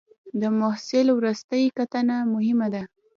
[0.41, 2.83] د محصول وروستۍ کتنه مهمه ده.